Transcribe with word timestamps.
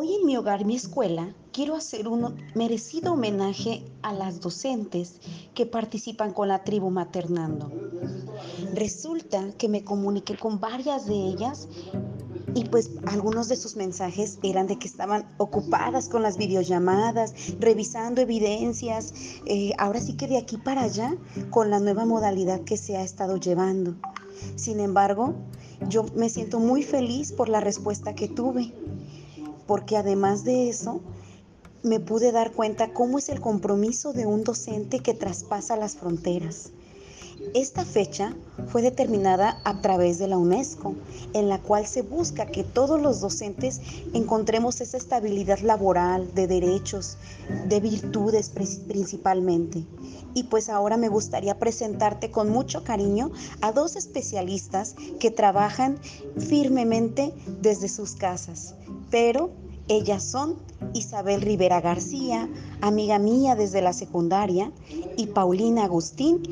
Hoy 0.00 0.14
en 0.14 0.26
mi 0.26 0.36
hogar, 0.36 0.64
mi 0.64 0.76
escuela, 0.76 1.34
quiero 1.50 1.74
hacer 1.74 2.06
un 2.06 2.36
merecido 2.54 3.14
homenaje 3.14 3.82
a 4.02 4.12
las 4.12 4.38
docentes 4.40 5.20
que 5.56 5.66
participan 5.66 6.32
con 6.32 6.46
la 6.46 6.62
tribu 6.62 6.88
maternando. 6.88 7.72
Resulta 8.74 9.50
que 9.58 9.68
me 9.68 9.82
comuniqué 9.82 10.36
con 10.36 10.60
varias 10.60 11.06
de 11.06 11.16
ellas 11.16 11.66
y 12.54 12.66
pues 12.66 12.92
algunos 13.06 13.48
de 13.48 13.56
sus 13.56 13.74
mensajes 13.74 14.38
eran 14.44 14.68
de 14.68 14.78
que 14.78 14.86
estaban 14.86 15.26
ocupadas 15.36 16.08
con 16.08 16.22
las 16.22 16.38
videollamadas, 16.38 17.34
revisando 17.58 18.20
evidencias, 18.20 19.12
eh, 19.46 19.72
ahora 19.78 19.98
sí 19.98 20.12
que 20.12 20.28
de 20.28 20.38
aquí 20.38 20.58
para 20.58 20.82
allá, 20.82 21.16
con 21.50 21.70
la 21.70 21.80
nueva 21.80 22.04
modalidad 22.04 22.60
que 22.60 22.76
se 22.76 22.96
ha 22.96 23.02
estado 23.02 23.36
llevando. 23.36 23.96
Sin 24.54 24.78
embargo, 24.78 25.34
yo 25.88 26.04
me 26.14 26.28
siento 26.28 26.60
muy 26.60 26.84
feliz 26.84 27.32
por 27.32 27.48
la 27.48 27.58
respuesta 27.58 28.14
que 28.14 28.28
tuve 28.28 28.72
porque 29.68 29.98
además 29.98 30.42
de 30.42 30.70
eso, 30.70 31.00
me 31.84 32.00
pude 32.00 32.32
dar 32.32 32.52
cuenta 32.52 32.92
cómo 32.92 33.18
es 33.18 33.28
el 33.28 33.40
compromiso 33.40 34.12
de 34.12 34.26
un 34.26 34.42
docente 34.42 34.98
que 34.98 35.14
traspasa 35.14 35.76
las 35.76 35.94
fronteras. 35.94 36.72
Esta 37.54 37.84
fecha 37.84 38.34
fue 38.66 38.82
determinada 38.82 39.60
a 39.64 39.80
través 39.80 40.18
de 40.18 40.26
la 40.26 40.38
UNESCO, 40.38 40.96
en 41.34 41.48
la 41.48 41.60
cual 41.60 41.86
se 41.86 42.02
busca 42.02 42.46
que 42.46 42.64
todos 42.64 43.00
los 43.00 43.20
docentes 43.20 43.80
encontremos 44.12 44.80
esa 44.80 44.96
estabilidad 44.96 45.60
laboral, 45.60 46.34
de 46.34 46.48
derechos, 46.48 47.16
de 47.68 47.78
virtudes 47.78 48.50
principalmente. 48.50 49.84
Y 50.34 50.44
pues 50.44 50.68
ahora 50.68 50.96
me 50.96 51.08
gustaría 51.08 51.58
presentarte 51.58 52.30
con 52.30 52.48
mucho 52.48 52.82
cariño 52.82 53.30
a 53.60 53.70
dos 53.70 53.96
especialistas 53.96 54.96
que 55.20 55.30
trabajan 55.30 55.98
firmemente 56.38 57.32
desde 57.60 57.88
sus 57.88 58.14
casas, 58.16 58.74
pero 59.10 59.50
ellas 59.88 60.22
son 60.22 60.56
Isabel 60.92 61.40
Rivera 61.40 61.80
García, 61.80 62.48
amiga 62.80 63.18
mía 63.18 63.56
desde 63.56 63.82
la 63.82 63.92
secundaria, 63.92 64.70
y 65.16 65.26
Paulina 65.28 65.84
Agustín, 65.84 66.42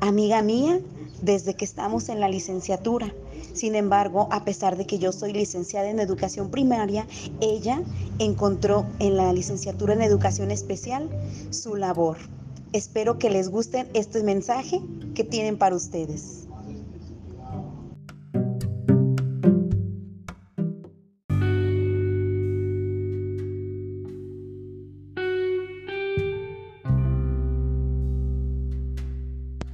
amiga 0.00 0.42
mía 0.42 0.80
desde 1.22 1.54
que 1.54 1.64
estamos 1.64 2.08
en 2.08 2.20
la 2.20 2.28
licenciatura. 2.28 3.12
Sin 3.52 3.74
embargo, 3.74 4.28
a 4.30 4.44
pesar 4.44 4.76
de 4.76 4.86
que 4.86 4.98
yo 4.98 5.12
soy 5.12 5.32
licenciada 5.32 5.88
en 5.88 5.98
educación 5.98 6.50
primaria, 6.50 7.06
ella 7.40 7.82
encontró 8.18 8.86
en 8.98 9.16
la 9.16 9.32
licenciatura 9.32 9.94
en 9.94 10.02
educación 10.02 10.50
especial 10.50 11.08
su 11.50 11.74
labor. 11.76 12.18
Espero 12.72 13.18
que 13.18 13.30
les 13.30 13.48
guste 13.48 13.86
este 13.94 14.22
mensaje 14.22 14.82
que 15.14 15.24
tienen 15.24 15.56
para 15.56 15.76
ustedes. 15.76 16.45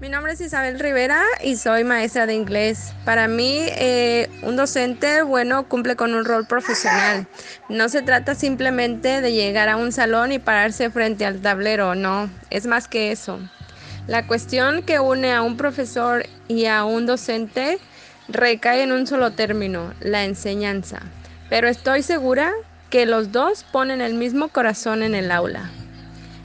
Mi 0.03 0.09
nombre 0.09 0.33
es 0.33 0.41
Isabel 0.41 0.81
Rivera 0.81 1.23
y 1.45 1.55
soy 1.55 1.85
maestra 1.85 2.27
de 2.27 2.35
inglés. 2.35 2.93
Para 3.05 3.29
mí, 3.29 3.59
eh, 3.69 4.29
un 4.43 4.57
docente 4.57 5.23
bueno 5.23 5.69
cumple 5.69 5.95
con 5.95 6.13
un 6.13 6.25
rol 6.25 6.45
profesional. 6.45 7.29
No 7.69 7.89
se 7.89 8.03
trata 8.03 8.35
simplemente 8.35 9.21
de 9.21 9.33
llegar 9.33 9.69
a 9.69 9.77
un 9.77 9.93
salón 9.93 10.33
y 10.33 10.41
pararse 10.41 10.91
frente 10.91 11.25
al 11.25 11.41
tablero, 11.41 11.95
no, 11.95 12.29
es 12.51 12.67
más 12.67 12.89
que 12.89 13.13
eso. 13.13 13.39
La 14.09 14.27
cuestión 14.27 14.83
que 14.83 14.99
une 14.99 15.33
a 15.33 15.41
un 15.43 15.57
profesor 15.57 16.27
y 16.49 16.67
a 16.67 16.85
un 16.85 17.07
docente 17.07 17.79
recae 18.27 18.83
en 18.83 18.91
un 18.91 19.07
solo 19.07 19.31
término, 19.31 19.95
la 20.01 20.25
enseñanza. 20.25 20.99
Pero 21.49 21.69
estoy 21.69 22.03
segura 22.03 22.51
que 22.91 23.07
los 23.07 23.31
dos 23.31 23.65
ponen 23.71 24.01
el 24.01 24.15
mismo 24.15 24.49
corazón 24.49 25.05
en 25.05 25.15
el 25.15 25.31
aula. 25.31 25.71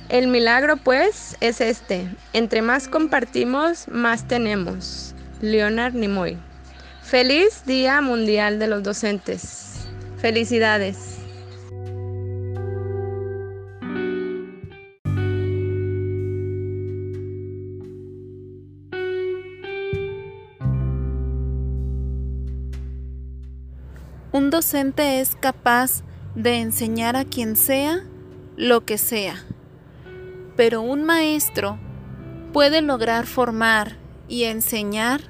El 0.10 0.30
milagro, 0.30 0.78
pues, 0.78 1.36
es 1.42 1.60
este. 1.60 2.08
Entre 2.32 2.62
más 2.62 2.88
compartimos, 2.88 3.90
más 3.90 4.26
tenemos. 4.26 5.14
Leonard 5.42 5.96
Nimoy. 5.96 6.38
Feliz 7.04 7.66
Día 7.66 8.00
Mundial 8.00 8.58
de 8.58 8.68
los 8.68 8.84
Docentes. 8.84 9.86
Felicidades. 10.18 11.18
Un 24.32 24.52
docente 24.52 25.20
es 25.20 25.36
capaz 25.36 26.02
de 26.36 26.62
enseñar 26.62 27.18
a 27.18 27.26
quien 27.26 27.58
sea 27.58 28.06
lo 28.56 28.86
que 28.86 28.98
sea 28.98 29.44
pero 30.58 30.82
un 30.82 31.04
maestro 31.04 31.78
puede 32.52 32.82
lograr 32.82 33.28
formar 33.28 33.96
y 34.28 34.46
enseñar, 34.46 35.22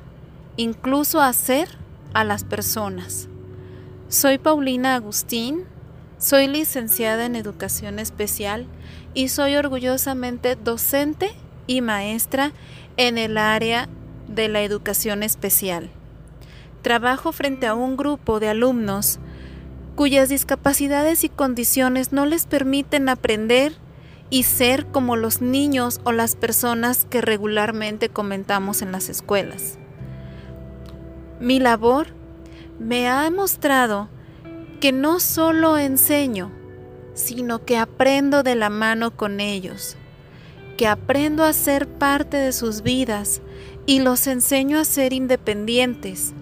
incluso 0.55 1.21
hacer 1.21 1.67
a 2.13 2.23
las 2.23 2.45
personas. 2.45 3.27
Soy 4.07 4.37
Paulina 4.37 4.95
Agustín, 4.95 5.65
soy 6.17 6.47
licenciada 6.47 7.25
en 7.25 7.35
educación 7.35 7.99
especial 7.99 8.65
y 9.13 9.27
soy 9.27 9.55
orgullosamente 9.55 10.55
docente 10.55 11.29
y 11.67 11.81
maestra 11.81 12.53
en 12.95 13.17
el 13.17 13.37
área 13.37 13.89
de 14.29 14.47
la 14.47 14.61
educación 14.61 15.23
especial. 15.23 15.89
Trabajo 16.81 17.33
frente 17.33 17.67
a 17.67 17.75
un 17.75 17.97
grupo 17.97 18.39
de 18.39 18.47
alumnos 18.47 19.19
cuyas 19.95 20.29
discapacidades 20.29 21.25
y 21.25 21.29
condiciones 21.29 22.13
no 22.13 22.25
les 22.25 22.45
permiten 22.45 23.09
aprender 23.09 23.73
y 24.29 24.43
ser 24.43 24.87
como 24.87 25.15
los 25.15 25.41
niños 25.41 26.01
o 26.03 26.11
las 26.11 26.35
personas 26.35 27.05
que 27.09 27.21
regularmente 27.21 28.09
comentamos 28.09 28.81
en 28.81 28.91
las 28.91 29.09
escuelas. 29.09 29.77
Mi 31.39 31.59
labor 31.59 32.07
me 32.79 33.07
ha 33.07 33.29
mostrado 33.29 34.09
que 34.79 34.91
no 34.91 35.19
solo 35.19 35.77
enseño, 35.77 36.51
sino 37.13 37.65
que 37.65 37.77
aprendo 37.77 38.43
de 38.43 38.55
la 38.55 38.69
mano 38.69 39.15
con 39.15 39.39
ellos, 39.39 39.95
que 40.77 40.87
aprendo 40.87 41.43
a 41.43 41.53
ser 41.53 41.87
parte 41.87 42.37
de 42.37 42.51
sus 42.51 42.83
vidas 42.83 43.41
y 43.85 43.99
los 43.99 44.27
enseño 44.27 44.79
a 44.79 44.85
ser 44.85 45.13
independientes, 45.13 46.33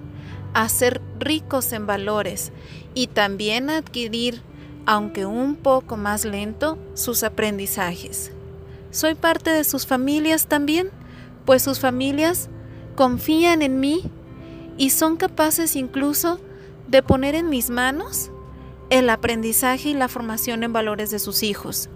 a 0.54 0.68
ser 0.68 1.02
ricos 1.20 1.72
en 1.72 1.86
valores 1.88 2.52
y 2.94 3.08
también 3.08 3.70
a 3.70 3.78
adquirir 3.78 4.42
aunque 4.86 5.26
un 5.26 5.56
poco 5.56 5.98
más 5.98 6.26
lento, 6.26 6.78
sus 6.94 7.24
aprendizajes. 7.24 8.32
Soy 8.92 9.16
parte 9.16 9.50
de 9.50 9.64
sus 9.64 9.86
familias 9.86 10.48
también, 10.48 10.90
pues 11.46 11.64
sus 11.64 11.80
familias 11.80 12.50
confían 12.96 13.62
en 13.62 13.80
mí 13.80 14.10
y 14.78 14.92
son 14.92 15.18
capaces 15.18 15.76
incluso 15.76 16.40
de 16.88 17.02
poner 17.02 17.36
en 17.36 17.50
mis 17.50 17.70
manos 17.70 18.32
el 18.90 19.10
aprendizaje 19.10 19.90
y 19.90 19.94
la 19.94 20.08
formación 20.08 20.64
en 20.64 20.74
valores 20.74 21.12
de 21.12 21.20
sus 21.20 21.44
hijos. 21.44 21.90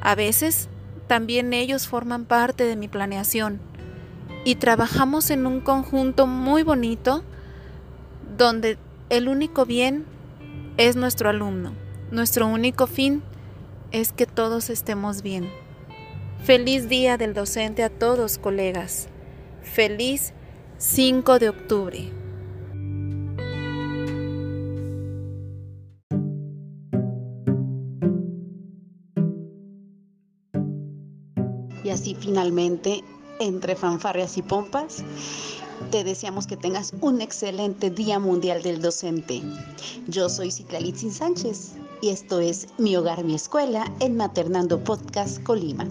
A 0.00 0.14
veces 0.14 0.68
también 1.06 1.52
ellos 1.52 1.86
forman 1.86 2.24
parte 2.24 2.64
de 2.64 2.76
mi 2.76 2.88
planeación 2.88 3.60
y 4.44 4.56
trabajamos 4.56 5.30
en 5.30 5.46
un 5.46 5.60
conjunto 5.60 6.26
muy 6.26 6.62
bonito 6.62 7.22
donde 8.36 8.78
el 9.08 9.28
único 9.28 9.64
bien 9.64 10.04
es 10.76 10.96
nuestro 10.96 11.30
alumno. 11.30 11.72
Nuestro 12.10 12.46
único 12.46 12.86
fin 12.86 13.22
es 13.92 14.12
que 14.12 14.26
todos 14.26 14.70
estemos 14.70 15.22
bien. 15.22 15.48
Feliz 16.44 16.88
Día 16.88 17.16
del 17.16 17.34
Docente 17.34 17.82
a 17.82 17.90
todos, 17.90 18.38
colegas. 18.38 19.08
Feliz 19.62 20.32
5 20.78 21.38
de 21.38 21.48
octubre. 21.48 22.12
Y 31.82 31.90
así 31.90 32.16
finalmente, 32.18 33.02
entre 33.38 33.76
fanfarrias 33.76 34.36
y 34.38 34.42
pompas, 34.42 35.04
te 35.90 36.04
deseamos 36.04 36.46
que 36.46 36.56
tengas 36.56 36.94
un 37.00 37.20
excelente 37.20 37.90
Día 37.90 38.18
Mundial 38.18 38.62
del 38.62 38.80
Docente. 38.80 39.42
Yo 40.08 40.28
soy 40.28 40.50
Ciclalitzin 40.50 41.12
Sánchez 41.12 41.72
y 42.00 42.10
esto 42.10 42.40
es 42.40 42.68
Mi 42.78 42.96
Hogar, 42.96 43.24
Mi 43.24 43.34
Escuela 43.34 43.92
en 44.00 44.16
Maternando 44.16 44.82
Podcast 44.82 45.42
Colima. 45.42 45.86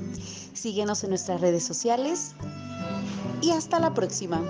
Síguenos 0.53 1.03
en 1.03 1.11
nuestras 1.11 1.41
redes 1.41 1.63
sociales 1.63 2.33
y 3.41 3.51
hasta 3.51 3.79
la 3.79 3.93
próxima. 3.93 4.41